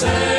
Mas 0.00 0.37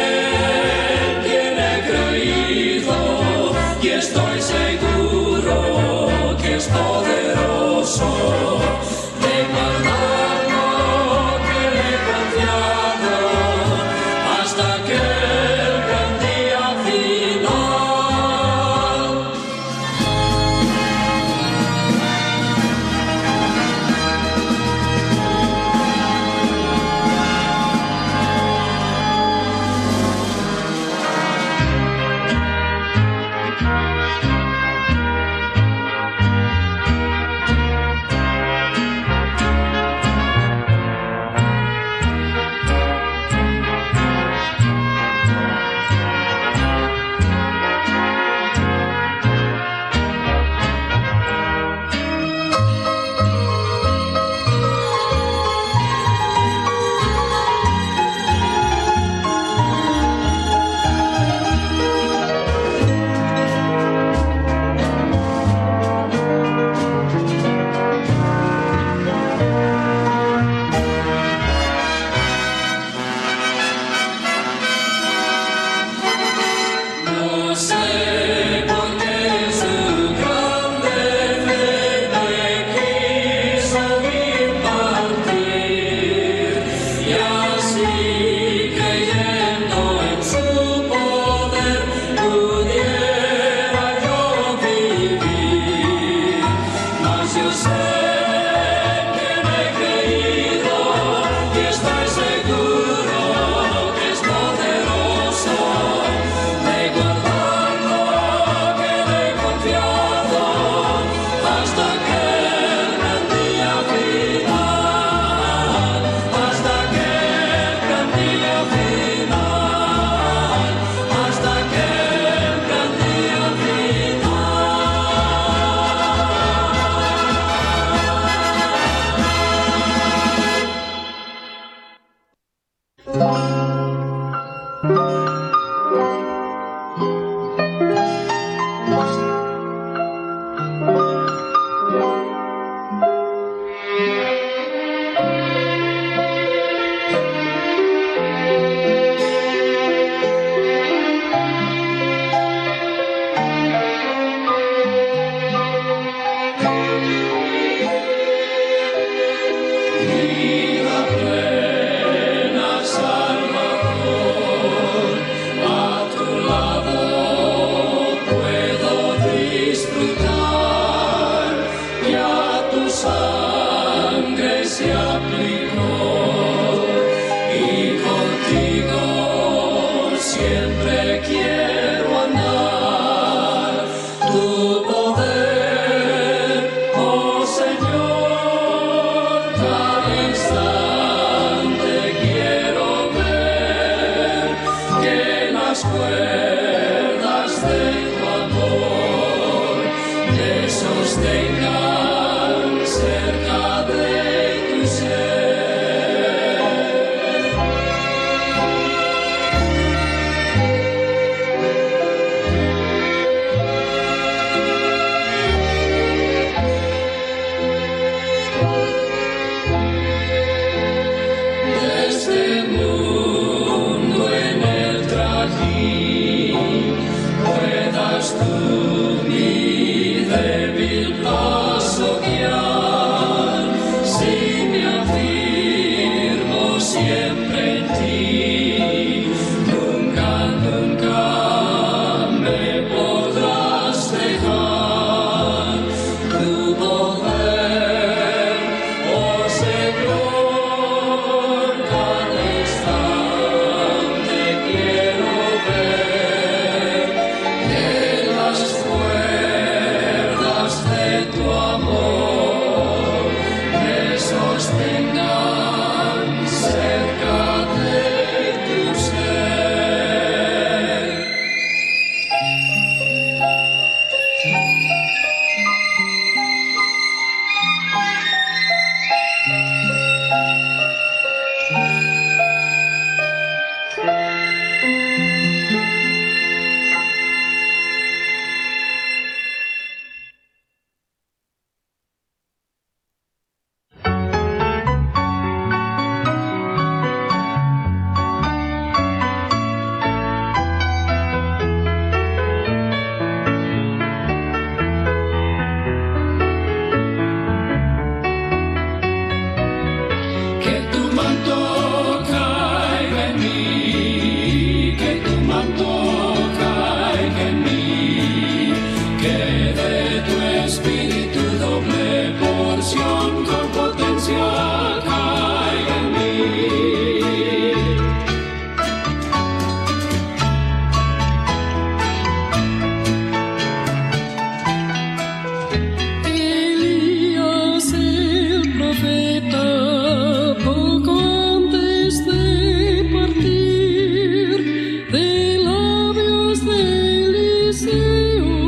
Lucy, 346.62 347.72
see. 347.74 348.59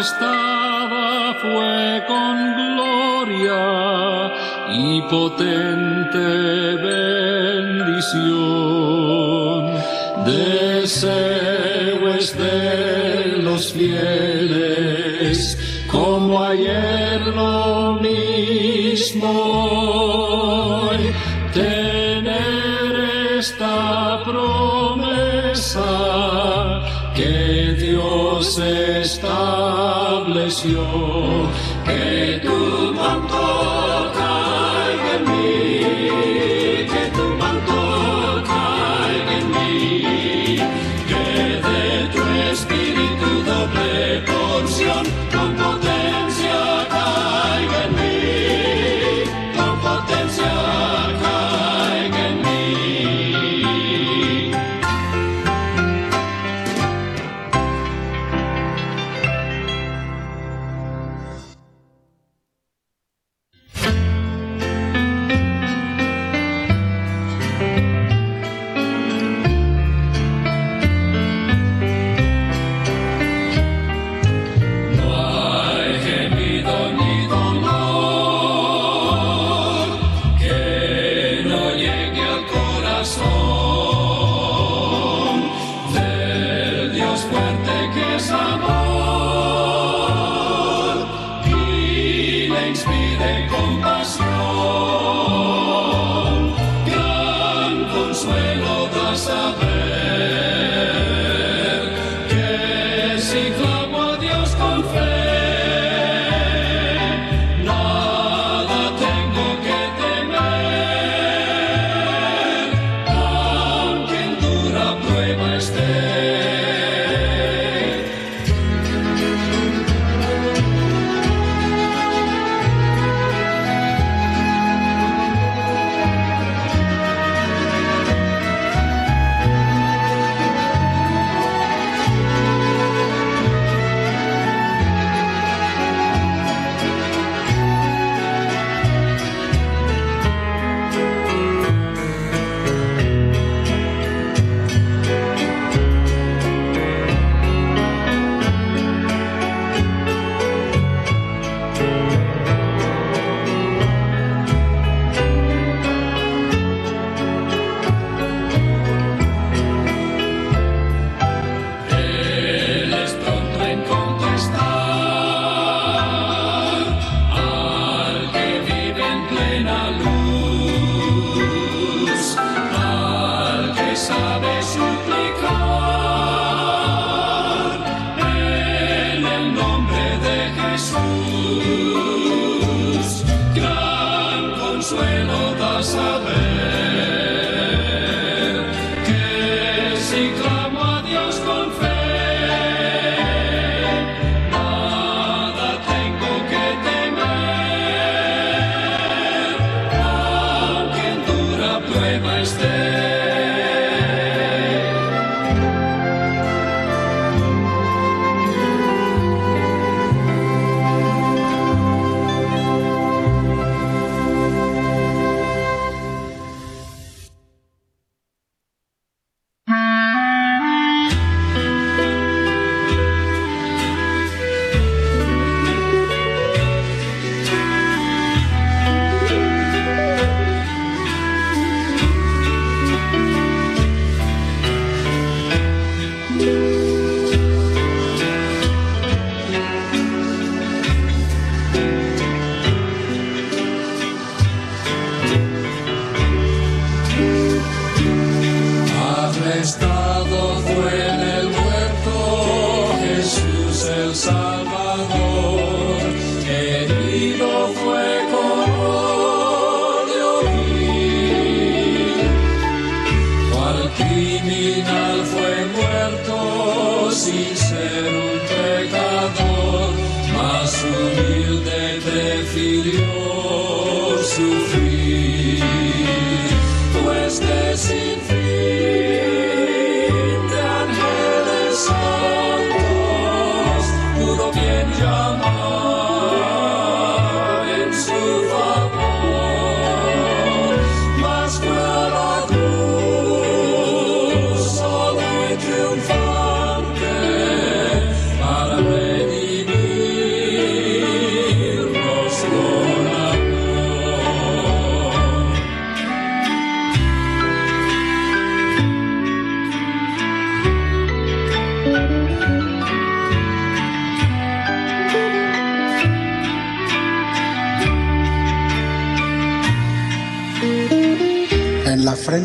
estaba 0.00 1.34
fue 1.40 2.04
con 2.06 2.54
gloria 2.56 4.32
y 4.72 5.02
potente 5.02 6.18
bendición. 6.88 8.24
Deseo 10.24 12.08
es 12.14 12.36
los 13.42 13.72
fieles, 13.72 15.38
como 15.90 16.42
ayer 16.42 17.20
lo 17.26 18.00
mismo. 18.00 19.24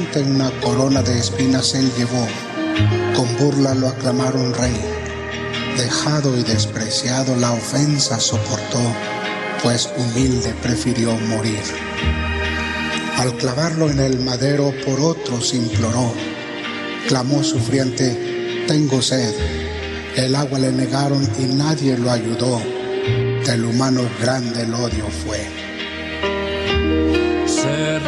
Valiente 0.09 0.31
una 0.31 0.49
corona 0.61 1.03
de 1.03 1.19
espinas 1.19 1.75
él 1.75 1.91
llevó, 1.95 2.25
con 3.15 3.37
burla 3.37 3.75
lo 3.75 3.89
aclamaron 3.89 4.53
rey. 4.55 4.75
Dejado 5.77 6.35
y 6.37 6.43
despreciado 6.43 7.35
la 7.35 7.51
ofensa 7.51 8.19
soportó, 8.19 8.81
pues 9.61 9.89
humilde 9.97 10.53
prefirió 10.63 11.15
morir. 11.27 11.61
Al 13.17 13.35
clavarlo 13.37 13.89
en 13.89 13.99
el 13.99 14.19
madero 14.19 14.73
por 14.83 14.99
otros 14.99 15.53
imploró, 15.53 16.11
clamó 17.07 17.43
sufriente, 17.43 18.65
tengo 18.67 19.01
sed. 19.01 19.33
El 20.15 20.35
agua 20.35 20.57
le 20.59 20.71
negaron 20.71 21.23
y 21.37 21.43
nadie 21.53 21.97
lo 21.97 22.09
ayudó, 22.09 22.59
del 23.45 23.65
humano 23.65 24.01
grande 24.19 24.63
el 24.63 24.73
odio 24.73 25.05
fue. 25.23 25.39
Se 27.45 27.99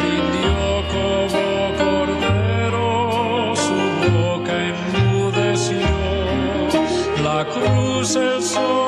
sucessor. 8.04 8.81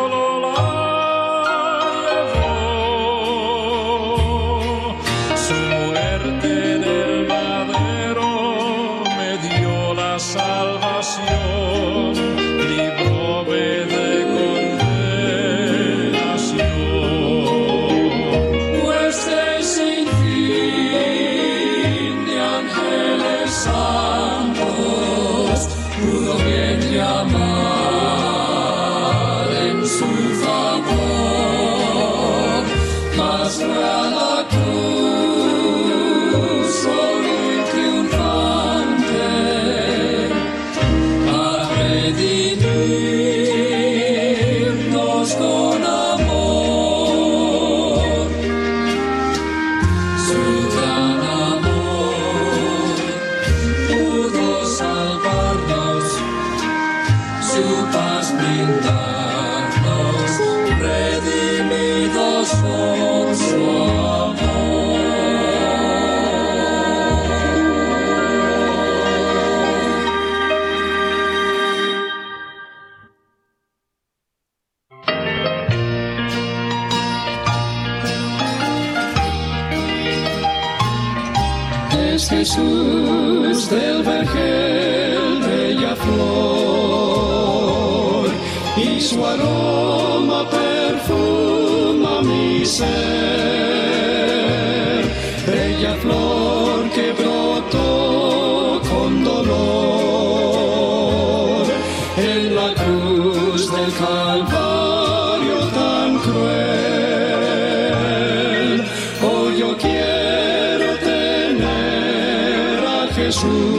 ocean 113.46 113.73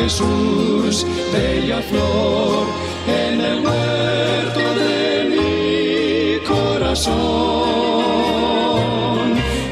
Jesús, 0.00 1.04
bella 1.32 1.80
flor, 1.82 2.66
en 3.06 3.40
el 3.40 3.60
muerto 3.60 4.60
de 4.82 5.24
mi 5.32 6.38
corazón, 6.46 7.16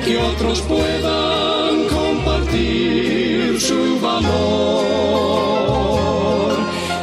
que 0.04 0.18
otros 0.18 0.60
puedan 0.62 1.86
compartir 1.88 3.60
su 3.60 4.00
valor 4.00 4.26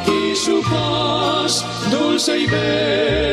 y 0.05 0.35
su 0.35 0.61
paz 0.63 1.65
dulce 1.89 2.39
y 2.39 2.45
bella. 2.45 3.32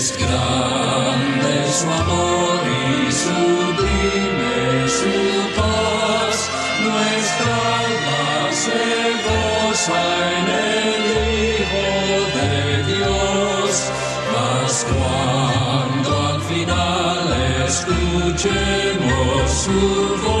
Es 0.00 0.16
grande 0.16 1.52
su 1.70 1.86
amor 1.86 2.60
y 2.64 3.12
sublime 3.12 4.88
su 4.88 5.14
paz, 5.60 6.36
nuestra 6.88 7.54
alma 7.84 8.24
se 8.50 8.82
goza 9.28 10.00
en 10.38 10.46
el 10.88 11.02
Hijo 11.44 11.86
de 12.38 12.50
Dios. 12.94 13.72
Mas 14.32 14.72
cuando 14.90 16.10
al 16.28 16.40
final 16.44 17.24
escuchemos 17.68 19.44
su 19.50 19.80
voz, 20.24 20.39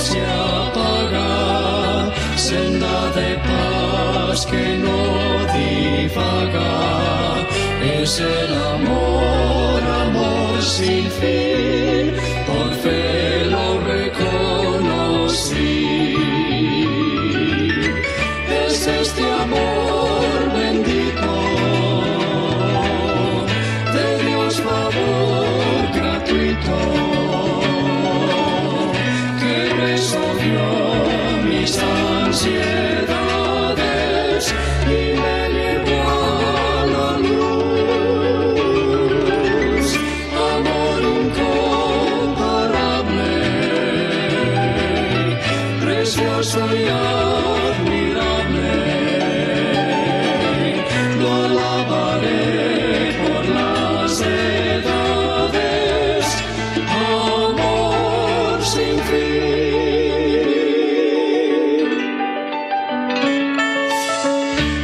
se 0.00 0.20
apaga, 0.20 1.30
senda 2.36 3.10
de 3.18 3.30
paz 3.48 4.46
que 4.46 4.78
no 4.84 5.00
divaga, 5.54 6.72
es 8.00 8.18
el 8.20 8.69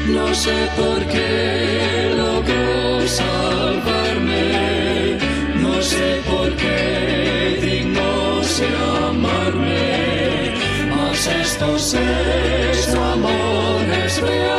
No 0.08 0.34
sé 0.34 0.68
por 0.76 1.04
qué 1.06 2.14
logró 2.16 3.08
salvarme, 3.08 5.18
no 5.60 5.82
sé 5.82 6.20
por 6.30 6.54
qué 6.56 7.58
digno 7.60 8.42
se 8.42 8.66
amarme, 9.08 10.54
mas 10.96 11.26
esto 11.26 11.76
es, 11.76 12.94
amor. 12.94 14.55